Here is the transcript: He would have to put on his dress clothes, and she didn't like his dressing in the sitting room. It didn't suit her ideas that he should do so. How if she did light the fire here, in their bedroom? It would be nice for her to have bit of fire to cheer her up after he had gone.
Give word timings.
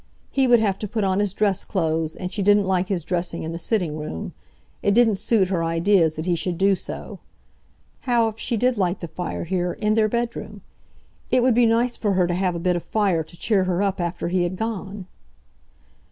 He 0.31 0.47
would 0.47 0.59
have 0.59 0.79
to 0.79 0.87
put 0.87 1.03
on 1.03 1.19
his 1.19 1.31
dress 1.31 1.63
clothes, 1.63 2.15
and 2.15 2.33
she 2.33 2.41
didn't 2.41 2.65
like 2.65 2.87
his 2.87 3.05
dressing 3.05 3.43
in 3.43 3.51
the 3.51 3.59
sitting 3.59 3.97
room. 3.99 4.33
It 4.81 4.95
didn't 4.95 5.19
suit 5.19 5.49
her 5.49 5.63
ideas 5.63 6.15
that 6.15 6.25
he 6.25 6.33
should 6.35 6.57
do 6.57 6.73
so. 6.73 7.19
How 8.09 8.27
if 8.29 8.39
she 8.39 8.57
did 8.57 8.79
light 8.79 9.01
the 9.01 9.07
fire 9.07 9.43
here, 9.43 9.73
in 9.73 9.93
their 9.93 10.09
bedroom? 10.09 10.61
It 11.29 11.43
would 11.43 11.53
be 11.53 11.67
nice 11.67 11.97
for 11.97 12.13
her 12.13 12.25
to 12.25 12.33
have 12.33 12.63
bit 12.63 12.75
of 12.75 12.81
fire 12.81 13.23
to 13.23 13.37
cheer 13.37 13.65
her 13.65 13.83
up 13.83 14.01
after 14.01 14.29
he 14.29 14.41
had 14.41 14.55
gone. 14.57 15.05